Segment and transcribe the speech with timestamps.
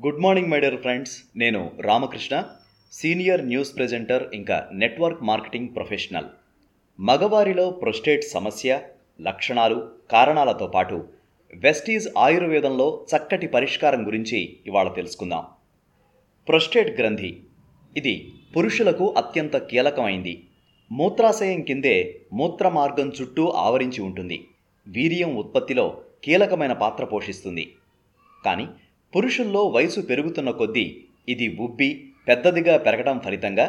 [0.00, 2.44] Good morning my dear friends నేను Ramakrishna
[2.92, 6.26] senior news presenter ఇంకా network marketing professional
[7.00, 8.80] మగవారిలో prostate సమస్య
[9.20, 11.08] లక్షణాలు కారణాలతో పాటు
[11.54, 15.44] వెస్టీజ్ ఆయుర్వేదంలో చక్కటి పరిష్కారం గురించి ఇవాళ తెలుసుకుందాం.
[16.48, 17.40] ప్రొస్టేట్ గ్రంథి.
[17.96, 20.34] ఇది పురుషులకు అత్యంత కీలకమైంది.
[20.92, 24.48] మూత్రాశయం కిందే మూత్ర మార్గం చుట్టూ ఆవరించి ఉంటుంది.
[24.86, 27.72] వీర్యం ఉత్పత్తిలో కీలకమైన పాత్ర పోషిస్తుంది.
[28.44, 28.66] కానీ
[29.14, 31.88] పురుషుల్లో వయసు పెరుగుతున్న కొద్దీ ఇది ఉబ్బి
[32.28, 33.66] పెద్దదిగా పెరగడం ఫలితంగా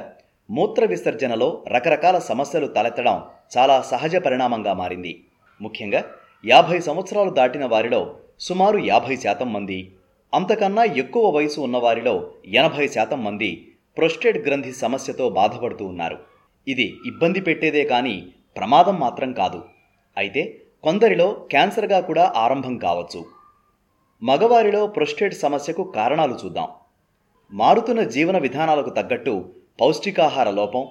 [0.49, 3.21] మూత్ర విసర్జనలో రకరకాల సమస్యలు తలెత్తడం
[3.57, 5.23] చాలా సహజ పరిణామంగా మారింది.
[5.61, 6.01] ముఖ్యంగా
[6.45, 9.91] యాభై సంవత్సరాలు దాటిన వారిలో సుమారు యాభై శాతం మంది
[10.33, 13.67] అంతకన్నా ఎక్కువ వయసు ఉన్నవారిలో ఎనభై శాతం మంది
[13.97, 16.17] ప్రొస్టేట్ గ్రంథి సమస్యతో బాధపడుతూ ఉన్నారు.
[16.67, 19.61] ఇది ఇబ్బంది పెట్టేదే కానీ ప్రమాదం మాత్రం కాదు.
[20.17, 23.42] అయితే కొందరిలో క్యాన్సర్గా కూడా ఆరంభం కావచ్చు.
[24.23, 26.67] మగవారిలో ప్రొస్టేట్ సమస్యకు కారణాలు చూద్దాం.
[27.53, 30.87] మారుతున్న జీవన విధానాలకు తగ్గట్టు పౌష్టికాహార లోపం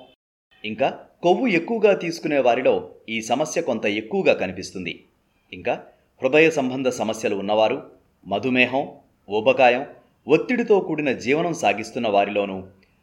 [0.64, 0.88] ఇంకా
[1.22, 5.04] కొవ్వు ఎక్కువగా తీసుకునే వారిలో ఈ సమస్య కొంత ఎక్కువగా కనిపిస్తుంది.
[5.52, 5.84] ఇంకా
[6.22, 7.82] హృదయ సంబంధ సమస్యలు ఉన్నవారు
[8.26, 8.88] మధుమేహం
[9.30, 9.86] ఊబకాయం
[10.26, 12.62] ఒత్తిడితో కూడిన జీవనం సాగిస్తున్న వారిలోనూ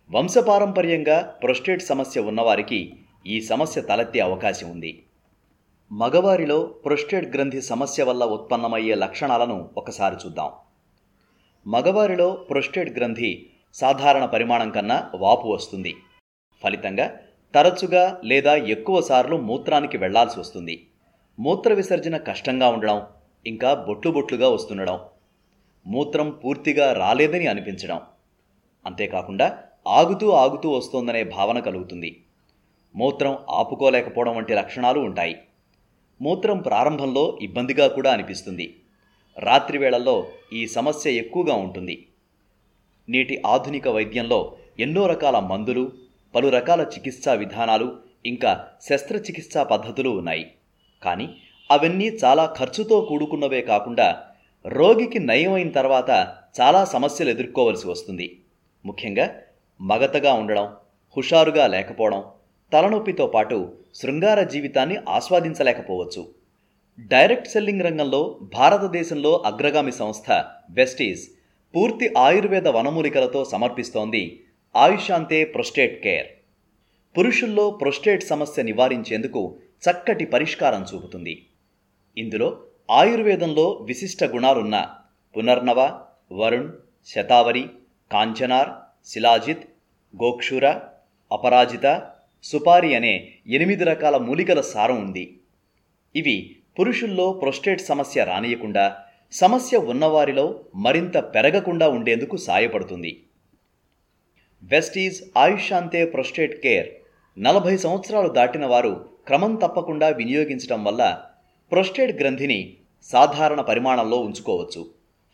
[0.09, 2.93] వంశపారంపర్యంగా ప్రొస్టేట్ సమస్య ఉన్నవారికి
[3.25, 5.03] ఈ సమస్య తలెత్తే అవకాశం ఉంది.
[5.91, 10.51] మగవారిలో ప్రొస్టేట్ గ్రంథి సమస్య వల్ల ఉత్పన్నమయ్యే లక్షణాలను ఒకసారి చూద్దాం.
[11.67, 15.95] మగవారిలో ప్రొస్టేట్ గ్రంథి సాధారణ పరిమాణం కన్నా వాపు వస్తుంది.
[16.63, 17.17] ఫలితంగా
[17.55, 20.87] తరచుగా లేదా ఎక్కువసార్లు మూత్రానికి వెళ్ళాల్సి వస్తుంది.
[21.39, 23.01] మూత్ర విసర్జన కష్టంగా ఉండడం
[23.47, 24.99] ఇంకా బొట్లు బొట్లుగా వస్తుండడం
[25.87, 28.01] మూత్రం పూర్తిగా రాలేదని అనిపించడం
[28.85, 32.23] అంతేకాకుండా ఆగుతూ ఆగుతూ వస్తోందనే భావన కలుగుతుంది.
[32.95, 35.37] మూత్రం ఆపుకోలేకపోవడం వంటి లక్షణాలు ఉంటాయి.
[36.21, 38.75] మూత్రం ప్రారంభంలో ఇబ్బందిగా కూడా అనిపిస్తుంది.
[39.39, 42.07] రాత్రి వేళల్లో ఈ సమస్య ఎక్కువగా ఉంటుంది.
[43.09, 45.91] నేటి ఆధునిక వైద్యంలో ఎన్నో రకాల మందులు
[46.35, 50.51] పలు రకాల చికిత్సా విధానాలు ఇంకా శస్త్రచికిత్సా పద్ధతులు ఉన్నాయి.
[51.03, 51.35] కానీ
[51.71, 54.23] అవన్నీ చాలా ఖర్చుతో కూడుకున్నవే కాకుండా
[54.65, 58.41] రోగికి నయమైన తర్వాత చాలా సమస్యలు ఎదుర్కోవలసి వస్తుంది.
[58.85, 59.35] ముఖ్యంగా
[59.81, 60.65] మగతగా ఉండడం
[61.17, 62.23] హుషారుగా లేకపోవడం
[62.73, 66.33] తలనొప్పితో పాటు శృంగార జీవితాన్ని ఆస్వాదించలేకపోవచ్చు.
[66.99, 71.29] డైరెక్ట్ సెల్లింగ్ రంగంలో భారతదేశంలో అగ్రగామి సంస్థ వెస్టీస్
[71.75, 74.43] పూర్తి ఆయుర్వేద వనమూలికలతో సమర్పిస్తోంది
[74.75, 76.27] ఆయుషాంతే ప్రొస్టేట్ కేర్.
[77.17, 81.45] పురుషుల్లో ప్రొస్టేట్ సమస్య నివారించేందుకు చక్కటి పరిష్కారం చూపుతుంది.
[82.17, 84.89] ఇందులో ఆయుర్వేదంలో విశిష్ట గుణాలున్న
[85.37, 85.79] పునర్నవ
[86.31, 86.71] వరుణ్
[87.05, 87.65] శతావరి
[88.11, 88.69] కాంచనార్
[89.05, 89.65] శిలాజిత్
[90.15, 90.79] గోక్షుర
[91.31, 91.85] అపరాజిత
[92.43, 95.37] సుపారి అనే ఎనిమిది రకాల మూలికల సారం ఉంది.
[96.15, 98.97] ఇవి పురుషుల్లో ప్రొస్టేట్ సమస్య రానియకుండా
[99.31, 103.23] సమస్య ఉన్నవారిలో మరింత పెరగకుండా ఉండేందుకు సాయపడుతుంది.
[104.63, 106.89] వెస్టీజ్ ఆయుషాంతే ప్రొస్టేట్ కేర్
[107.39, 111.21] నలభై సంవత్సరాలు దాటిన వారు క్రమం తప్పకుండా వినియోగించడం వల్ల
[111.71, 112.73] ప్రొస్టేట్ గ్రంథిని
[113.03, 114.89] సాధారణ పరిమాణంలో ఉంచుకోవచ్చు.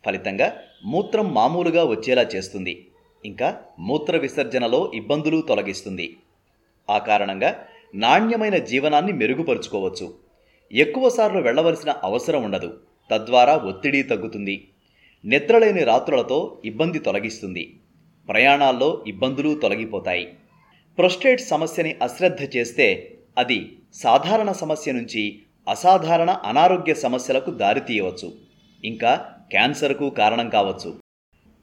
[0.06, 2.88] ఫలితంగా మూత్రం మామూలుగా వచ్చేలా చేస్తుంది.
[3.26, 6.16] ఇంకా మూత్ర విసర్జనలో ఇబ్బందులు తొలగిస్తుంది.
[6.90, 7.66] ఆ కారణంగా
[7.96, 10.14] నాణ్యమైన జీవనాన్ని మెరుగుపరుచుకోవచ్చు.
[10.72, 12.80] ఎక్కువసార్లు వెళ్ళవలసిన అవసరం ఉండదు.
[13.12, 14.68] తద్వారా ఒత్తిడి తగ్గుతుంది.
[15.26, 17.80] నిద్రలేని రాత్రులతో ఇబ్బంది తొలగిస్తుంది.
[18.30, 20.34] ప్రయాణాల్లో ఇబ్బందులు తొలగిపోతాయి.
[20.98, 28.34] ప్రొస్టేట్ సమస్యని అశ్రద్ధ చేస్తే అది సాధారణ సమస్య నుంచి అసాధారణ అనారోగ్య సమస్యలకు దారితీయవచ్చు
[28.86, 29.16] ఇంకా
[29.52, 30.96] క్యాన్సర్కు కారణం కావచ్చు.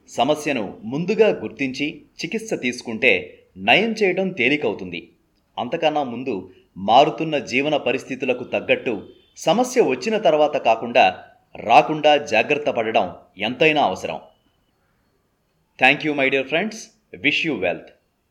[0.09, 5.09] సమస్యను ముందుగా గుర్తించి చికిత్స తీసుకుంటే నయం చేయడం తేలికవుతుంది.
[5.57, 11.23] అంతకన్నా ముందు మారుతున్న జీవన పరిస్థితులకు తగ్గట్టు సమస్య వచ్చిన తర్వాత కాకుండా
[11.55, 14.21] రాకుండా జాగ్రత్త పడడం ఎంతైనా అవసరం.
[15.79, 16.81] Thank you my dear friends
[17.21, 17.91] wish you wealth